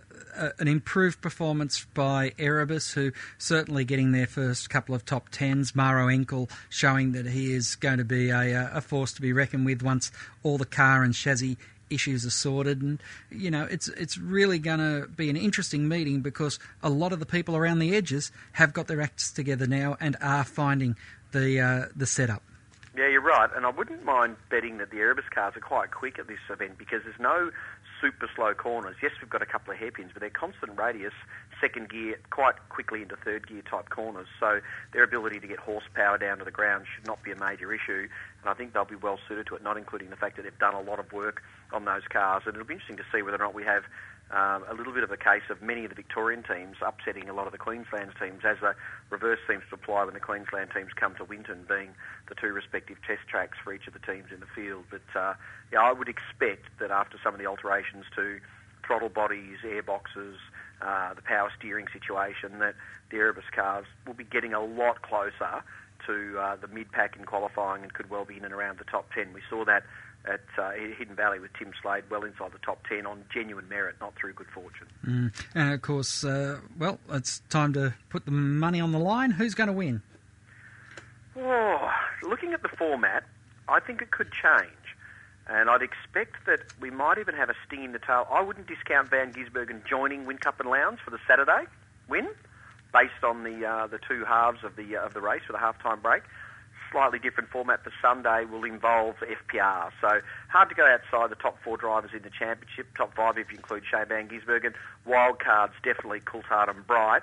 [0.59, 5.75] an improved performance by Erebus, who certainly getting their first couple of top tens.
[5.75, 9.67] Maro Engel showing that he is going to be a, a force to be reckoned
[9.67, 10.11] with once
[10.43, 11.57] all the car and chassis
[11.95, 12.83] issues are sorted.
[12.83, 17.13] And you know, it's it's really going to be an interesting meeting because a lot
[17.13, 20.97] of the people around the edges have got their acts together now and are finding
[21.33, 22.43] the uh, the setup.
[22.97, 26.21] Yeah, you're right, and I wouldn't mind betting that the Erebus cars are quite quick
[26.21, 27.51] at this event because there's no
[28.01, 28.95] super slow corners.
[29.03, 31.13] Yes, we've got a couple of hairpins, but they're constant radius,
[31.61, 34.29] second gear, quite quickly into third gear type corners.
[34.39, 34.61] So
[34.93, 38.07] their ability to get horsepower down to the ground should not be a major issue.
[38.43, 40.59] And I think they'll be well suited to it, not including the fact that they've
[40.61, 42.45] done a lot of work on those cars.
[42.47, 43.83] And it'll be interesting to see whether or not we have
[44.31, 47.33] um, a little bit of a case of many of the Victorian teams upsetting a
[47.33, 48.75] lot of the Queensland teams, as the
[49.11, 51.91] reverse seems to apply when the Queensland teams come to Winton, being
[52.29, 54.85] the two respective test tracks for each of the teams in the field.
[54.91, 55.35] But uh,
[55.73, 58.41] yeah, I would expect that after some of the alterations to
[58.87, 60.37] throttle bodies, airboxes,
[60.83, 62.75] uh, the power steering situation, that
[63.11, 65.63] the Erebus cars will be getting a lot closer
[66.07, 69.13] to uh, the mid-pack in qualifying and could well be in and around the top
[69.15, 69.33] 10.
[69.33, 69.85] We saw that
[70.27, 73.97] at uh, Hidden Valley with Tim Slade well inside the top 10 on genuine merit,
[74.01, 74.87] not through good fortune.
[75.07, 75.33] Mm.
[75.55, 79.31] And of course, uh, well, it's time to put the money on the line.
[79.31, 80.03] Who's going to win?
[81.37, 81.91] Oh,
[82.23, 83.25] looking at the format,
[83.69, 84.71] I think it could change.
[85.47, 88.27] And I'd expect that we might even have a sting in the tail.
[88.31, 91.65] I wouldn't discount Van Gisbergen joining Whincup and Lowndes for the Saturday
[92.09, 92.29] win,
[92.95, 95.61] based on the uh, the two halves of the uh, of the race with a
[95.61, 96.23] half time break
[96.95, 99.91] slightly different format for Sunday will involve FPR.
[100.01, 103.51] So hard to go outside the top four drivers in the championship, top five if
[103.51, 104.75] you include Shane Van Gisbergen.
[105.05, 107.23] Wild cards definitely Coulthard and Bright.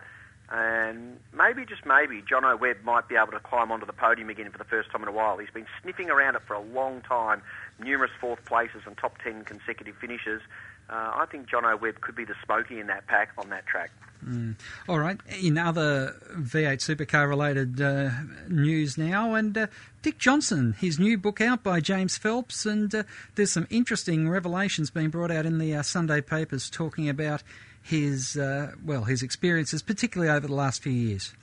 [0.53, 4.51] And maybe, just maybe, Jono Webb might be able to climb onto the podium again
[4.51, 5.37] for the first time in a while.
[5.37, 7.41] He's been sniffing around it for a long time,
[7.79, 10.41] numerous fourth places and top ten consecutive finishes.
[10.91, 13.91] Uh, I think John Webb could be the smoky in that pack on that track.
[14.25, 14.55] Mm.
[14.87, 15.19] All right.
[15.41, 18.11] In other V8 supercar related uh,
[18.47, 19.67] news now, and uh,
[20.01, 23.03] Dick Johnson, his new book out by James Phelps, and uh,
[23.35, 27.41] there's some interesting revelations being brought out in the uh, Sunday papers talking about
[27.81, 31.33] his uh, well his experiences, particularly over the last few years.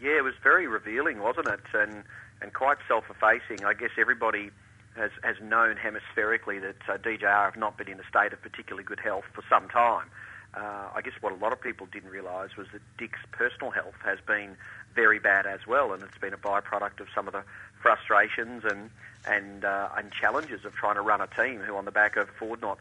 [0.00, 1.60] Yeah, it was very revealing, wasn't it?
[1.74, 2.02] And
[2.40, 3.64] and quite self-effacing.
[3.64, 4.50] I guess everybody
[4.98, 8.84] has has known hemispherically that uh, DJR have not been in a state of particularly
[8.84, 10.10] good health for some time.
[10.54, 13.94] Uh, I guess what a lot of people didn't realise was that Dick's personal health
[14.04, 14.56] has been
[14.94, 17.44] very bad as well, and it's been a byproduct of some of the
[17.80, 18.90] frustrations and
[19.26, 21.60] and uh, and challenges of trying to run a team.
[21.60, 22.78] Who, on the back of Ford not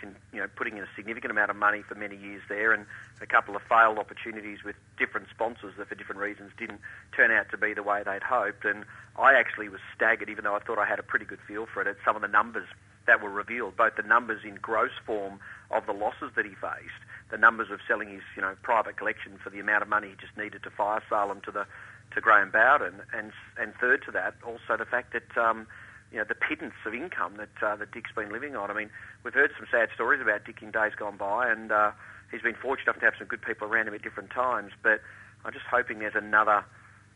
[0.00, 2.86] can, you know, putting in a significant amount of money for many years there, and
[3.20, 6.80] a couple of failed opportunities with different sponsors that, for different reasons, didn't
[7.14, 8.64] turn out to be the way they'd hoped.
[8.64, 8.84] And
[9.18, 11.82] I actually was staggered, even though I thought I had a pretty good feel for
[11.82, 12.66] it, at some of the numbers
[13.06, 17.02] that were revealed, both the numbers in gross form of the losses that he faced,
[17.30, 20.14] the numbers of selling his you know private collection for the amount of money he
[20.20, 21.66] just needed to fire sale them to the
[22.14, 25.66] to Graham Bowden, and and third to that, also the fact that um,
[26.12, 28.70] you know the pittance of income that uh, that Dick's been living on.
[28.70, 28.90] I mean,
[29.24, 31.92] we've heard some sad stories about Dick in days gone by, and uh,
[32.30, 34.72] he's been fortunate enough to have some good people around him at different times.
[34.82, 35.00] But
[35.44, 36.64] I'm just hoping there's another,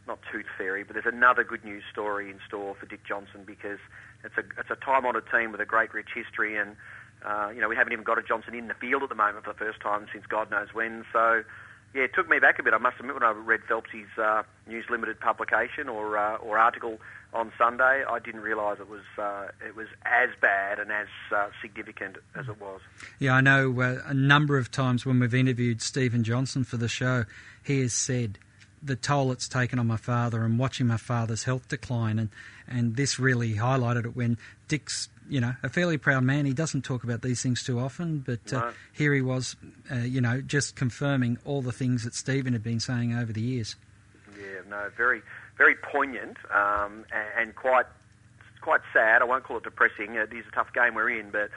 [0.06, 3.78] not tooth fairy, but there's another good news story in store for Dick Johnson because
[4.22, 6.76] it's a it's a time-honoured team with a great rich history and
[7.24, 9.44] uh, you know, we haven't even got a Johnson in the field at the moment
[9.44, 11.04] for the first time since God knows when.
[11.12, 11.42] So,
[11.94, 12.74] yeah, it took me back a bit.
[12.74, 16.98] I must admit, when I read Phelps's uh, News Limited publication or uh, or article
[17.34, 21.48] on Sunday, I didn't realise it was uh, it was as bad and as uh,
[21.60, 22.80] significant as it was.
[23.18, 26.88] Yeah, I know uh, a number of times when we've interviewed Stephen Johnson for the
[26.88, 27.24] show,
[27.62, 28.38] he has said
[28.82, 32.28] the toll it's taken on my father and watching my father's health decline, and
[32.68, 36.46] and this really highlighted it when Dick's you know, a fairly proud man.
[36.46, 39.56] He doesn't talk about these things too often, but uh, here he was,
[39.90, 43.40] uh, you know, just confirming all the things that Stephen had been saying over the
[43.40, 43.76] years.
[44.38, 45.22] Yeah, no, very,
[45.56, 47.04] very poignant um,
[47.38, 47.86] and, quite,
[48.60, 49.22] quite sad.
[49.22, 50.14] I won't call it depressing.
[50.14, 51.50] It is a tough game we're in, but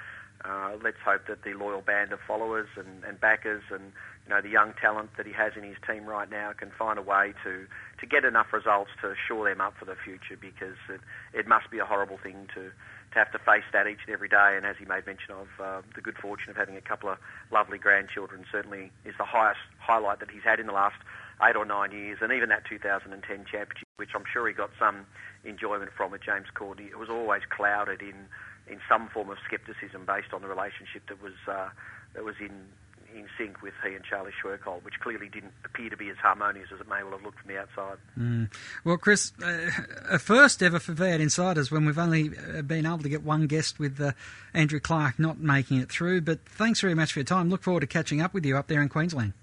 [0.46, 3.92] uh, let's hope that the loyal band of followers and, and backers and
[4.26, 7.00] you know the young talent that he has in his team right now can find
[7.00, 7.66] a way to,
[8.00, 11.02] to get enough results to shore them up for the future because it,
[11.34, 12.72] it must be a horrible thing to
[13.14, 14.56] to have to face that each and every day.
[14.56, 17.18] And as he made mention of, uh, the good fortune of having a couple of
[17.52, 20.98] lovely grandchildren certainly is the highest highlight that he's had in the last
[21.44, 22.20] eight or nine years.
[22.22, 25.06] And even that 2010 championship, which I'm sure he got some
[25.44, 28.28] enjoyment from at James Courtney, it was always clouded in
[28.70, 31.70] in some form of scepticism based on the relationship that was uh,
[32.14, 32.68] that was in
[33.16, 36.68] in sync with he and Charlie Schwerkolt, which clearly didn't appear to be as harmonious
[36.74, 37.98] as it may well have looked from the outside.
[38.20, 38.52] Mm.
[38.84, 39.70] Well, Chris, uh,
[40.10, 43.48] a first ever for V8 Insiders when we've only uh, been able to get one
[43.48, 44.12] guest with uh,
[44.54, 46.22] Andrew Clark not making it through.
[46.22, 47.50] But thanks very much for your time.
[47.50, 49.34] Look forward to catching up with you up there in Queensland.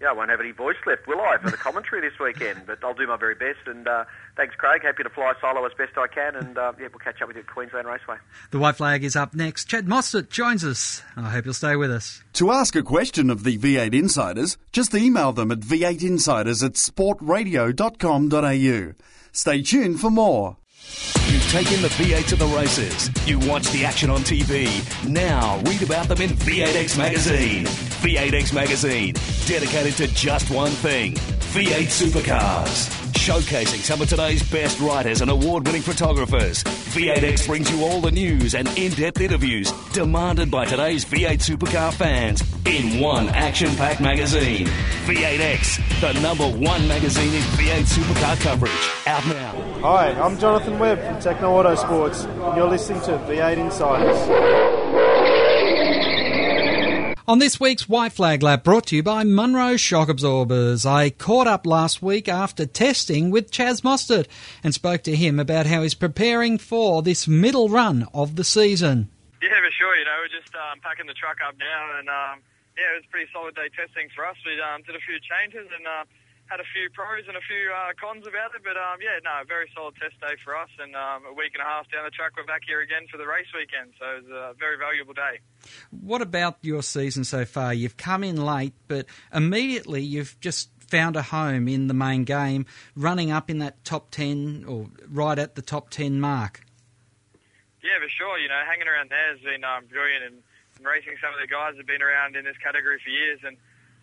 [0.00, 2.66] Yeah, I won't have any voice left, will I, for the commentary this weekend?
[2.66, 3.66] But I'll do my very best.
[3.66, 4.04] And uh,
[4.36, 4.82] thanks, Craig.
[4.82, 6.36] Happy to fly solo as best I can.
[6.36, 8.18] And uh, yeah, we'll catch up with you at Queensland Raceway.
[8.50, 9.70] The white flag is up next.
[9.70, 11.02] Chaz Mostert joins us.
[11.16, 12.22] I hope you'll stay with us.
[12.34, 18.92] To ask a question of the V8 Insiders, just email them at v8insiders at sportradio.com.au.
[19.32, 20.58] Stay tuned for more.
[21.28, 23.10] You've taken the V8 to the races.
[23.26, 24.68] You watch the action on TV.
[25.08, 27.66] Now read about them in V8X Magazine.
[27.66, 29.14] V8X Magazine,
[29.46, 33.05] dedicated to just one thing V8 supercars.
[33.26, 36.62] Showcasing some of today's best writers and award winning photographers.
[36.62, 41.92] V8X brings you all the news and in depth interviews demanded by today's V8 supercar
[41.92, 44.68] fans in one action packed magazine.
[45.06, 48.70] V8X, the number one magazine in V8 supercar coverage.
[49.08, 49.80] Out now.
[49.80, 55.05] Hi, I'm Jonathan Webb from Tekno Autosports, and you're listening to V8 Insiders.
[57.28, 61.48] On this week's White Flag Lap, brought to you by Munro Shock Absorbers, I caught
[61.48, 64.28] up last week after testing with Chaz Mostert
[64.62, 69.10] and spoke to him about how he's preparing for this middle run of the season.
[69.42, 69.96] Yeah, for sure.
[69.96, 72.46] You know, we're just um, packing the truck up now, and um,
[72.78, 74.36] yeah, it was pretty solid day testing for us.
[74.46, 76.04] We um, did a few changes and uh,
[76.46, 79.42] had a few pros and a few uh, cons about it, but um, yeah, no,
[79.46, 80.70] very solid test day for us.
[80.78, 83.18] And um, a week and a half down the track, we're back here again for
[83.18, 83.92] the race weekend.
[83.98, 85.42] So it was a very valuable day.
[85.90, 87.74] What about your season so far?
[87.74, 92.66] You've come in late, but immediately you've just found a home in the main game,
[92.94, 96.62] running up in that top 10 or right at the top 10 mark.
[97.82, 98.38] Yeah, for sure.
[98.38, 100.42] You know, hanging around there has been um, brilliant, and,
[100.78, 103.56] and racing some of the guys have been around in this category for years, and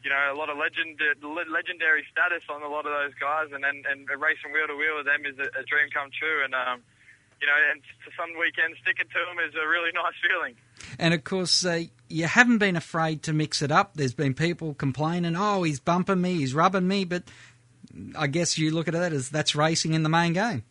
[0.04, 3.64] you know, a lot of legend, legendary status on a lot of those guys, and
[3.64, 6.54] and, and racing wheel to wheel with them is a, a dream come true, and
[6.54, 6.84] um,
[7.40, 10.56] you know, and to some weekends sticking to them is a really nice feeling.
[11.00, 13.96] And of course, uh, you haven't been afraid to mix it up.
[13.96, 17.24] There's been people complaining, "Oh, he's bumping me, he's rubbing me," but
[18.18, 20.64] I guess you look at that as that's racing in the main game.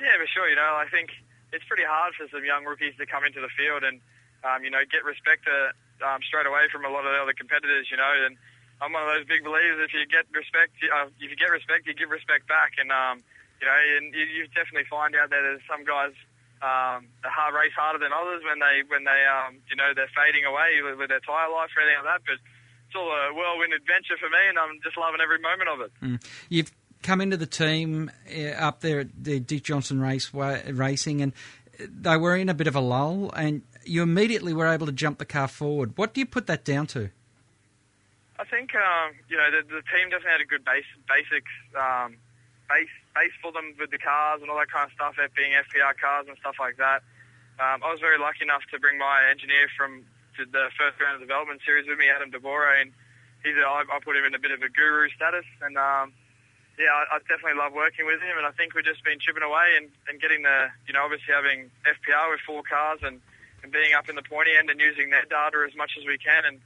[0.00, 0.48] Yeah, for sure.
[0.48, 1.10] You know, I think
[1.52, 4.00] it's pretty hard for some young rookies to come into the field and
[4.44, 7.36] um, you know get respect uh, um, straight away from a lot of the other
[7.36, 7.88] competitors.
[7.90, 8.36] You know, and
[8.80, 9.84] I'm one of those big believers.
[9.84, 12.80] If you get respect, uh, if you get respect, you give respect back.
[12.80, 13.22] And um,
[13.60, 16.16] you know, and you, you definitely find out that there's some guys
[16.62, 20.12] um, that hard race harder than others when they when they um, you know they're
[20.12, 22.22] fading away with, with their tyre life or anything like that.
[22.24, 22.38] But
[22.88, 25.92] it's all a whirlwind adventure for me, and I'm just loving every moment of it.
[26.02, 26.18] Mm.
[26.48, 31.32] You've come into the team uh, up there at the Dick Johnson race racing, and
[31.78, 35.18] they were in a bit of a lull, and you immediately were able to jump
[35.18, 35.98] the car forward.
[35.98, 37.10] What do you put that down to?
[38.38, 42.14] I think um, you know the, the team definitely had a good base basic um,
[42.70, 45.52] base base for them with the cars and all that kind of stuff, it being
[45.52, 47.02] FPR cars and stuff like that.
[47.58, 50.06] Um, I was very lucky enough to bring my engineer from
[50.38, 52.94] the first round of development series with me, Adam De Borre, and
[53.44, 56.14] he's a, I, I put him in a bit of a guru status, and um,
[56.78, 59.44] yeah, I, I definitely love working with him, and I think we've just been chipping
[59.44, 63.20] away and, and getting the, you know, obviously having FPR with four cars and,
[63.62, 66.18] and being up in the pointy end and using their data as much as we
[66.18, 66.60] can, and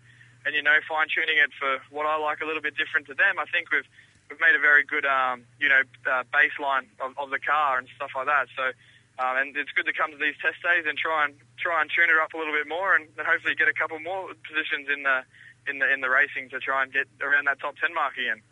[0.46, 3.14] and you know fine tuning it for what I like a little bit different to
[3.14, 3.38] them.
[3.38, 3.88] I think we've
[4.30, 7.88] we've made a very good, um, you know, uh, baseline of, of the car and
[7.96, 8.48] stuff like that.
[8.56, 8.72] So.
[9.16, 11.86] Um, and it's good to come to these test days and try and try and
[11.86, 14.90] tune it up a little bit more, and, and hopefully get a couple more positions
[14.90, 15.22] in the
[15.70, 18.42] in the in the racing to try and get around that top ten mark again.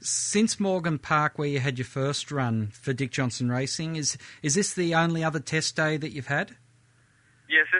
[0.00, 4.54] Since Morgan Park, where you had your first run for Dick Johnson Racing, is is
[4.54, 6.56] this the only other test day that you've had?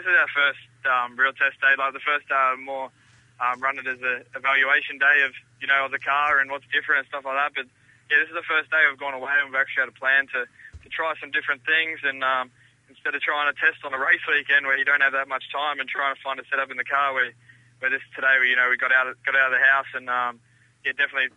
[0.03, 1.71] This is our first um, real test day.
[1.79, 2.91] Like the first day, more
[3.39, 5.31] um, run it as a evaluation day of
[5.63, 7.55] you know the car and what's different and stuff like that.
[7.55, 7.71] But
[8.11, 10.27] yeah, this is the first day we've gone away and we've actually had a plan
[10.35, 12.19] to to try some different things and.
[12.23, 12.51] Um,
[12.89, 15.49] Instead of trying to test on a race weekend where you don't have that much
[15.51, 17.31] time and trying to find a setup in the car, where,
[17.79, 19.89] where this today, we, you know, we got out of, got out of the house
[19.95, 20.39] and um,
[20.85, 21.33] yeah, definitely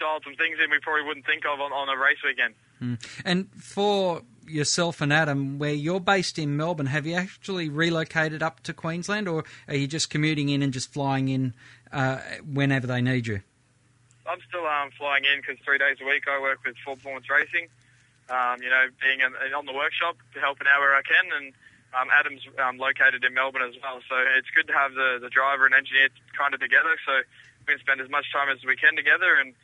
[0.00, 2.54] dialed some things in we probably wouldn't think of on, on a race weekend.
[2.82, 2.98] Mm.
[3.24, 8.60] And for yourself and Adam, where you're based in Melbourne, have you actually relocated up
[8.64, 11.54] to Queensland, or are you just commuting in and just flying in
[11.92, 13.40] uh, whenever they need you?
[14.28, 17.30] I'm still um, flying in because three days a week I work with Ford Performance
[17.30, 17.68] Racing.
[18.28, 21.30] Um, you know, being in, on the workshop to help it out where I can,
[21.30, 21.54] and
[21.94, 24.02] um, Adam's um, located in Melbourne as well.
[24.08, 27.22] So it's good to have the, the driver and engineer kind of together, so
[27.66, 29.54] we can spend as much time as we can together, and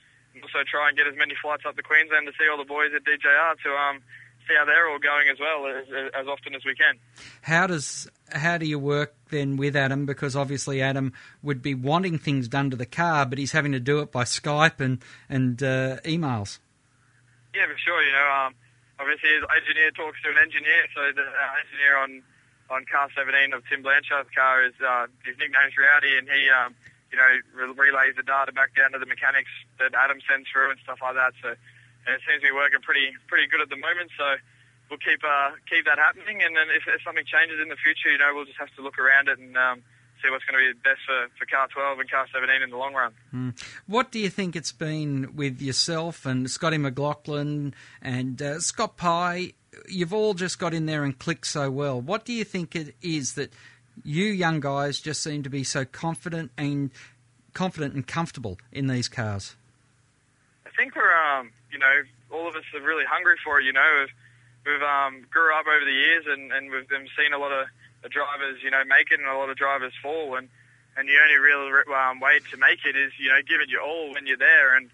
[0.40, 2.95] also try and get as many flights up to Queensland to see all the boys
[2.95, 3.99] at DJR to um,
[4.48, 6.98] see how they're all going as well as, as often as we can.
[7.42, 10.07] How does how do you work then with Adam?
[10.07, 13.81] Because obviously Adam would be wanting things done to the car, but he's having to
[13.81, 16.59] do it by Skype and and uh, emails.
[17.55, 18.02] Yeah, for sure.
[18.02, 18.55] You know, um,
[18.98, 22.22] obviously his engineer talks to an engineer, so the uh, engineer on
[22.70, 26.74] on car 17 of Tim Blanchard's car is uh, his nickname's Rowdy, and he um,
[27.12, 30.70] you know re- relays the data back down to the mechanics that Adam sends through
[30.70, 31.35] and stuff like that.
[31.42, 31.55] So
[32.07, 34.11] it seems to be working pretty pretty good at the moment.
[34.19, 34.27] So
[34.91, 38.11] we'll keep uh, keep that happening, and then if, if something changes in the future,
[38.11, 39.83] you know, we'll just have to look around it and um,
[40.22, 42.76] see what's going to be best for, for car 12 and car 17 in the
[42.76, 43.12] long run.
[43.35, 43.61] Mm.
[43.87, 49.55] What do you think it's been with yourself and Scotty McLaughlin and uh, Scott Pye?
[49.89, 52.01] You've all just got in there and clicked so well.
[52.01, 53.53] What do you think it is that
[54.05, 56.91] you young guys just seem to be so confident and
[57.53, 59.57] confident and comfortable in these cars?
[60.66, 63.64] I think we're, um, you know, all of us are really hungry for it.
[63.64, 64.14] You know, we've,
[64.68, 67.66] we've um, grew up over the years and, and we've seen a lot of
[68.11, 70.37] drivers, you know, make it and a lot of drivers fall.
[70.37, 70.49] And,
[70.97, 71.64] and the only real
[71.97, 74.77] um, way to make it is, you know, give it your all when you're there
[74.77, 74.91] and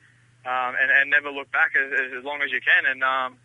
[0.47, 2.87] um, and, and never look back as, as long as you can.
[2.87, 3.37] And um,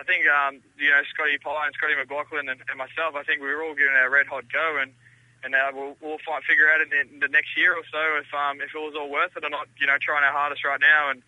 [0.00, 3.44] I think, um, you know, Scotty Pye and Scotty McLaughlin and, and myself, I think
[3.44, 4.92] we were all giving our red hot go and
[5.42, 8.20] and uh, we'll, we'll find, figure out in the, in the next year or so
[8.20, 9.68] if um, if it was all worth it or not.
[9.80, 11.22] You know, trying our hardest right now, and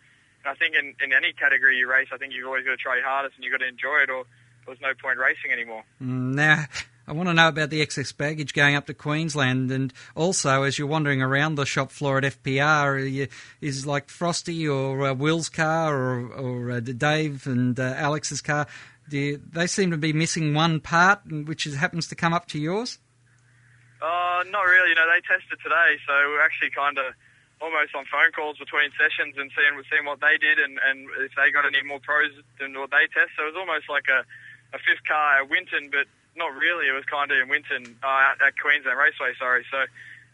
[0.45, 2.97] I think in, in any category you race, I think you've always got to try
[2.97, 4.25] your hardest and you've got to enjoy it, or
[4.67, 5.85] there's no point racing anymore.
[6.03, 6.65] Mm, now,
[7.07, 10.79] I want to know about the excess baggage going up to Queensland, and also as
[10.79, 13.29] you're wandering around the shop floor at FPR, you,
[13.61, 18.67] is like Frosty or uh, Will's car or, or uh, Dave and uh, Alex's car.
[19.09, 22.47] Do you, they seem to be missing one part, which is, happens to come up
[22.49, 22.99] to yours.
[24.01, 24.91] Uh, not really.
[24.91, 27.15] You know, they tested today, so we're actually kind of
[27.63, 31.31] almost on phone calls between sessions and seeing seeing what they did and, and if
[31.39, 33.39] they got any more pros than what they test.
[33.39, 34.27] So it was almost like a,
[34.75, 36.91] a fifth car at Winton, but not really.
[36.91, 39.39] It was kind of in Winton uh, at Queensland Raceway.
[39.39, 39.63] Sorry.
[39.71, 39.87] So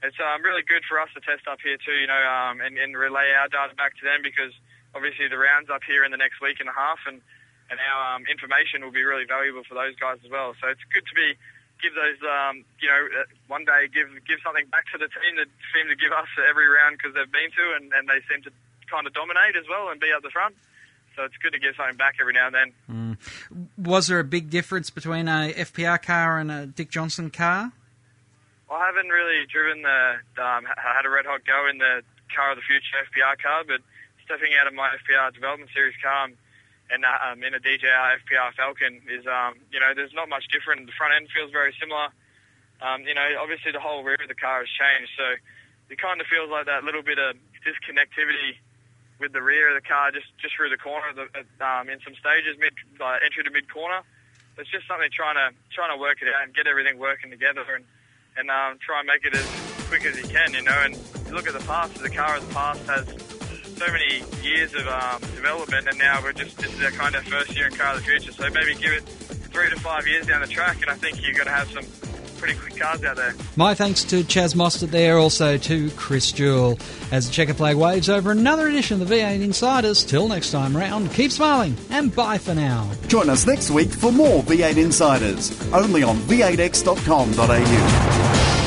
[0.03, 2.01] it's um, really good for us to test up here too.
[2.01, 4.57] You know, um, and, and relay our data back to them because
[4.97, 7.21] obviously the rounds up here in the next week and a half and
[7.69, 10.57] and our um, information will be really valuable for those guys as well.
[10.57, 11.37] So it's good to be
[11.81, 15.39] give those, um, you know, uh, one day give give something back to the team
[15.39, 18.43] that seem to give us every round because they've been to, and, and they seem
[18.45, 18.51] to
[18.91, 20.55] kind of dominate as well and be at the front.
[21.19, 22.69] So it's good to give something back every now and then.
[22.87, 23.17] Mm.
[23.77, 27.73] Was there a big difference between a FPR car and a Dick Johnson car?
[28.71, 32.57] I haven't really driven the, um, had a red hot go in the car of
[32.57, 33.81] the future FPR car, but
[34.25, 36.29] stepping out of my FPR development series car,
[36.91, 40.49] and uh, um, in a DJR FPR Falcon is, um, you know, there's not much
[40.49, 40.87] different.
[40.87, 42.09] The front end feels very similar.
[42.81, 45.35] Um, you know, obviously the whole rear of the car has changed, so
[45.91, 47.35] it kind of feels like that little bit of
[47.67, 48.57] disconnectivity
[49.19, 51.27] with the rear of the car just, just through the corner the,
[51.65, 54.01] um, in some stages, mid uh, entry to mid corner.
[54.57, 57.63] It's just something trying to trying to work it out and get everything working together
[57.75, 57.85] and
[58.37, 59.47] and um, try and make it as
[59.89, 60.79] quick as you can, you know.
[60.85, 60.95] And
[61.27, 63.28] you look at the past, the car of the past has
[63.79, 67.25] so many years of um, development, and now we're just this is our kind of
[67.25, 68.33] first year in car of the future.
[68.33, 71.35] So maybe give it three to five years down the track, and I think you're
[71.35, 71.85] going to have some
[72.39, 73.35] pretty quick cars out there.
[73.57, 76.79] My thanks to Chaz Mostert there, also to Chris Jewell.
[77.11, 80.05] As the checker flag waves over another edition of the V8 Insiders.
[80.05, 82.91] Till next time round, keep smiling and bye for now.
[83.09, 88.58] Join us next week for more V8 Insiders, only on v8x.com.au.